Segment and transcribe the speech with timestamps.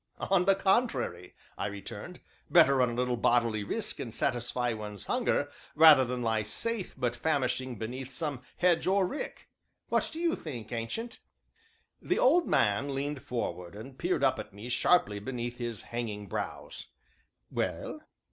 [0.17, 5.51] "On the contrary," I returned, "better run a little bodily risk and satisfy one's hunger,
[5.75, 9.47] rather than lie safe but famishing beneath some hedge or rick
[9.89, 11.19] what do you think, Ancient?"
[12.01, 16.87] The old man leaned forward and peered up at me sharply beneath his hanging brows.
[17.51, 18.01] "Well?"